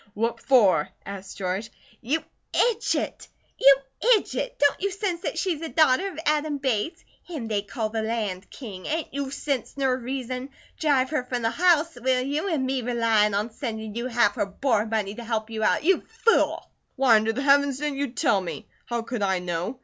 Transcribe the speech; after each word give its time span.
What 0.15 0.41
for?" 0.41 0.89
asked 1.05 1.37
George. 1.37 1.69
"You 2.01 2.23
idjit! 2.55 3.27
You 3.59 3.77
idjit! 4.17 4.57
Don't 4.57 4.81
you 4.81 4.89
sense 4.89 5.21
that 5.21 5.37
she's 5.37 5.61
a 5.61 5.69
daughter 5.69 6.07
of 6.11 6.17
Adam 6.25 6.57
Bates? 6.57 7.05
Him 7.23 7.47
they 7.47 7.61
call 7.61 7.89
the 7.89 8.01
Land 8.01 8.49
King. 8.49 8.87
Ain't 8.87 9.13
you 9.13 9.29
sense 9.29 9.77
ner 9.77 9.95
reason? 9.95 10.49
Drive 10.79 11.11
her 11.11 11.23
from 11.25 11.43
the 11.43 11.51
house, 11.51 11.99
will 12.01 12.23
you? 12.23 12.49
An' 12.49 12.65
me 12.65 12.81
relyin' 12.81 13.35
on 13.35 13.51
sendin' 13.51 13.93
you 13.93 14.07
half 14.07 14.33
her 14.37 14.47
board 14.47 14.89
money 14.89 15.13
to 15.13 15.23
help 15.23 15.51
you 15.51 15.61
out? 15.63 15.83
You 15.83 16.01
fool!" 16.25 16.71
"Why 16.95 17.15
under 17.17 17.31
the 17.31 17.43
Heavens 17.43 17.77
didn't 17.77 17.99
you 17.99 18.07
tell 18.07 18.41
me? 18.41 18.65
How 18.87 19.03
could 19.03 19.21
I 19.21 19.37
know? 19.37 19.79